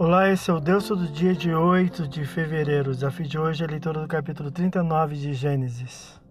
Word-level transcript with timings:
Olá, 0.00 0.30
esse 0.30 0.48
é 0.48 0.54
o 0.54 0.60
Deus 0.60 0.88
do 0.90 1.08
dia 1.08 1.34
de 1.34 1.52
8 1.52 2.06
de 2.06 2.24
fevereiro. 2.24 2.92
O 2.92 2.94
desafio 2.94 3.26
de 3.26 3.36
hoje 3.36 3.64
é 3.64 3.66
a 3.66 3.70
leitura 3.70 4.00
do 4.00 4.06
capítulo 4.06 4.48
39 4.48 5.16
de 5.16 5.34
Gênesis. 5.34 6.22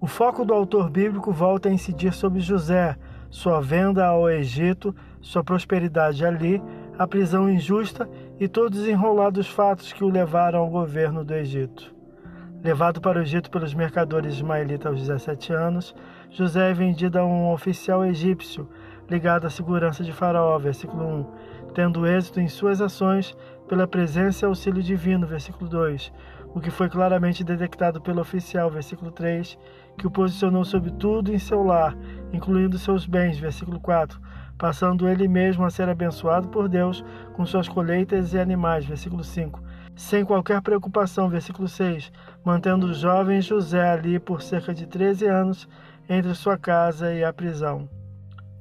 O 0.00 0.08
foco 0.08 0.44
do 0.44 0.52
autor 0.52 0.90
bíblico 0.90 1.30
volta 1.30 1.68
a 1.68 1.72
incidir 1.72 2.12
sobre 2.12 2.40
José, 2.40 2.96
sua 3.30 3.60
venda 3.60 4.04
ao 4.04 4.28
Egito, 4.28 4.92
sua 5.20 5.44
prosperidade 5.44 6.26
ali, 6.26 6.60
a 6.98 7.06
prisão 7.06 7.48
injusta 7.48 8.10
e 8.40 8.48
todos 8.48 8.80
os 8.80 8.88
enrolados 8.88 9.46
fatos 9.46 9.92
que 9.92 10.02
o 10.02 10.10
levaram 10.10 10.58
ao 10.58 10.68
governo 10.68 11.24
do 11.24 11.32
Egito. 11.32 11.94
Levado 12.60 13.00
para 13.00 13.20
o 13.20 13.22
Egito 13.22 13.52
pelos 13.52 13.72
mercadores 13.72 14.34
ismaelitas 14.34 14.86
aos 14.86 14.98
17 14.98 15.52
anos, 15.52 15.94
José 16.28 16.72
é 16.72 16.74
vendido 16.74 17.20
a 17.20 17.24
um 17.24 17.52
oficial 17.52 18.04
egípcio 18.04 18.68
ligado 19.08 19.46
à 19.46 19.50
segurança 19.50 20.02
de 20.02 20.12
Faraó, 20.12 20.58
versículo 20.58 21.04
1, 21.04 21.26
tendo 21.76 22.06
êxito 22.06 22.40
em 22.40 22.48
suas 22.48 22.80
ações 22.80 23.36
pela 23.68 23.86
presença 23.86 24.46
e 24.46 24.48
auxílio 24.48 24.82
divino, 24.82 25.26
versículo 25.26 25.68
2, 25.68 26.10
o 26.54 26.58
que 26.58 26.70
foi 26.70 26.88
claramente 26.88 27.44
detectado 27.44 28.00
pelo 28.00 28.22
oficial, 28.22 28.70
versículo 28.70 29.10
3, 29.10 29.58
que 29.98 30.06
o 30.06 30.10
posicionou 30.10 30.64
sobre 30.64 30.90
tudo 30.92 31.34
em 31.34 31.38
seu 31.38 31.62
lar, 31.62 31.94
incluindo 32.32 32.78
seus 32.78 33.04
bens, 33.04 33.38
versículo 33.38 33.78
4, 33.78 34.18
passando 34.56 35.06
ele 35.06 35.28
mesmo 35.28 35.66
a 35.66 35.70
ser 35.70 35.86
abençoado 35.86 36.48
por 36.48 36.66
Deus 36.66 37.04
com 37.34 37.44
suas 37.44 37.68
colheitas 37.68 38.32
e 38.32 38.38
animais, 38.38 38.86
versículo 38.86 39.22
5, 39.22 39.62
sem 39.94 40.24
qualquer 40.24 40.62
preocupação, 40.62 41.28
versículo 41.28 41.68
6, 41.68 42.10
mantendo 42.42 42.86
o 42.86 42.94
jovem 42.94 43.42
José 43.42 43.86
ali 43.86 44.18
por 44.18 44.40
cerca 44.40 44.72
de 44.72 44.86
13 44.86 45.26
anos 45.26 45.68
entre 46.08 46.34
sua 46.34 46.56
casa 46.56 47.12
e 47.12 47.22
a 47.22 47.34
prisão. 47.34 47.86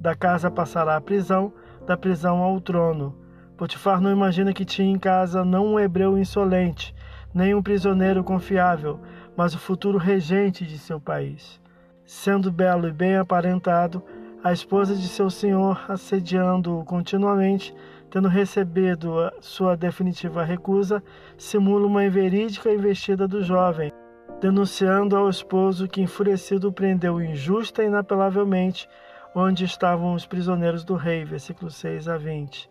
Da 0.01 0.13
casa 0.17 0.51
passará 0.51 0.97
à 0.97 1.01
prisão, 1.01 1.53
da 1.85 1.95
prisão 1.95 2.39
ao 2.39 2.59
trono. 2.59 3.15
Potifar 3.57 4.01
não 4.01 4.11
imagina 4.11 4.53
que 4.53 4.65
tinha 4.65 4.91
em 4.91 4.99
casa 4.99 5.45
não 5.45 5.73
um 5.73 5.79
hebreu 5.79 6.17
insolente, 6.17 6.93
nem 7.33 7.53
um 7.53 7.61
prisioneiro 7.61 8.23
confiável, 8.23 8.99
mas 9.35 9.53
o 9.53 9.59
futuro 9.59 9.97
regente 9.97 10.65
de 10.65 10.77
seu 10.77 10.99
país. 10.99 11.59
Sendo 12.05 12.51
belo 12.51 12.87
e 12.87 12.91
bem 12.91 13.17
aparentado, 13.17 14.03
a 14.43 14.51
esposa 14.51 14.95
de 14.95 15.07
seu 15.07 15.29
senhor 15.29 15.83
assediando-o 15.89 16.83
continuamente, 16.83 17.73
tendo 18.11 18.27
recebido 18.27 19.31
sua 19.41 19.75
definitiva 19.75 20.43
recusa, 20.43 21.01
simula 21.37 21.87
uma 21.87 22.05
inverídica 22.05 22.71
investida 22.71 23.27
do 23.27 23.43
jovem, 23.43 23.91
denunciando 24.39 25.15
ao 25.15 25.29
esposo 25.29 25.87
que 25.87 26.01
enfurecido 26.01 26.67
o 26.67 26.71
prendeu 26.71 27.21
injusta 27.21 27.83
e 27.83 27.87
inapelavelmente 27.87 28.87
onde 29.35 29.65
estavam 29.65 30.13
os 30.13 30.25
prisioneiros 30.25 30.85
do 30.85 30.95
rei, 30.95 31.25
versículos 31.25 31.75
6 31.75 32.07
a 32.07 32.17
20. 32.17 32.69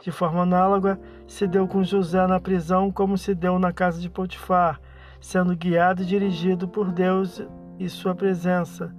De 0.00 0.10
forma 0.10 0.42
análoga, 0.42 0.98
se 1.26 1.46
deu 1.46 1.68
com 1.68 1.84
José 1.84 2.26
na 2.26 2.40
prisão 2.40 2.90
como 2.90 3.18
se 3.18 3.34
deu 3.34 3.58
na 3.58 3.74
casa 3.74 4.00
de 4.00 4.08
Potifar, 4.08 4.80
sendo 5.20 5.54
guiado 5.54 6.02
e 6.02 6.06
dirigido 6.06 6.66
por 6.66 6.90
Deus 6.90 7.44
e 7.78 7.90
sua 7.90 8.14
presença, 8.14 8.94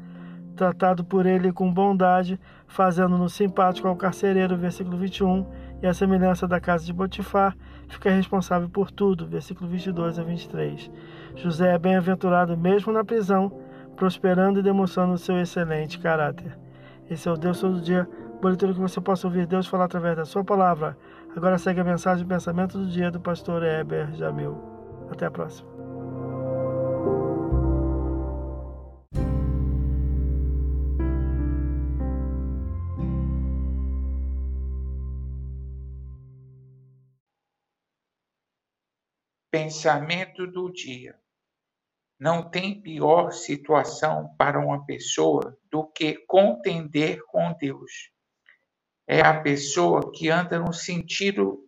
tratado 0.55 1.03
por 1.03 1.25
ele 1.25 1.51
com 1.51 1.73
bondade, 1.73 2.39
fazendo-no 2.67 3.27
simpático 3.27 3.87
ao 3.87 3.95
carcereiro, 3.95 4.55
versículo 4.55 4.97
21, 4.97 5.47
e 5.81 5.87
a 5.87 5.93
semelhança 5.95 6.47
da 6.47 6.59
casa 6.59 6.85
de 6.85 6.93
Potifar, 6.93 7.57
fica 7.87 8.11
responsável 8.11 8.69
por 8.69 8.91
tudo, 8.91 9.25
versículo 9.25 9.67
22 9.67 10.19
a 10.19 10.23
23. 10.23 10.91
José 11.37 11.73
é 11.73 11.79
bem-aventurado 11.79 12.55
mesmo 12.55 12.93
na 12.93 13.03
prisão, 13.03 13.51
prosperando 13.95 14.59
e 14.59 14.63
demonstrando 14.63 15.17
seu 15.17 15.39
excelente 15.39 15.97
caráter. 15.97 16.68
Esse 17.09 17.27
é 17.27 17.31
o 17.31 17.37
Deus 17.37 17.59
todo 17.59 17.81
dia. 17.81 18.07
Boa 18.39 18.51
leitura 18.51 18.73
que 18.73 18.79
você 18.79 19.01
possa 19.01 19.25
ouvir 19.25 19.47
Deus 19.47 19.67
falar 19.67 19.85
através 19.85 20.15
da 20.15 20.25
sua 20.25 20.43
palavra. 20.43 20.95
Agora 21.35 21.57
segue 21.57 21.79
a 21.79 21.83
mensagem 21.83 22.25
pensamento 22.25 22.77
do 22.77 22.87
dia 22.87 23.09
do 23.09 23.19
pastor 23.19 23.63
Heber 23.63 24.13
Jamil. 24.13 24.57
Até 25.11 25.25
a 25.25 25.31
próxima. 25.31 25.67
Pensamento 39.51 40.45
do 40.45 40.71
dia. 40.71 41.15
Não 42.19 42.49
tem 42.49 42.81
pior 42.81 43.31
situação 43.31 44.35
para 44.37 44.59
uma 44.59 44.85
pessoa 44.85 45.57
do 45.71 45.87
que 45.87 46.15
contender 46.27 47.23
com 47.25 47.53
Deus. 47.53 48.11
É 49.07 49.21
a 49.21 49.41
pessoa 49.41 50.11
que 50.11 50.29
anda 50.29 50.59
no 50.59 50.73
sentido 50.73 51.65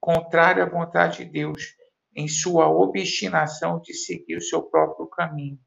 contrário 0.00 0.62
à 0.62 0.66
vontade 0.66 1.18
de 1.18 1.30
Deus, 1.30 1.76
em 2.16 2.26
sua 2.26 2.68
obstinação 2.68 3.78
de 3.80 3.92
seguir 3.92 4.36
o 4.36 4.42
seu 4.42 4.62
próprio 4.62 5.06
caminho. 5.06 5.60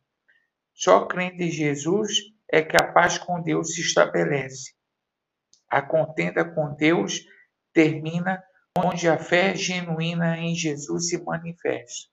Só 0.74 1.06
crendo 1.06 1.44
em 1.44 1.52
Jesus 1.52 2.18
é 2.52 2.64
que 2.64 2.76
a 2.76 2.92
paz 2.92 3.20
com 3.20 3.40
Deus 3.42 3.76
se 3.76 3.82
estabelece. 3.82 4.74
A 5.70 5.82
contenda 5.82 6.44
com 6.44 6.76
Deus 6.76 7.24
termina 7.72 8.44
onde 8.78 9.08
a 9.08 9.18
fé 9.18 9.56
genuína 9.56 10.38
em 10.40 10.56
Jesus 10.56 11.10
se 11.10 11.24
manifesta. 11.24 12.13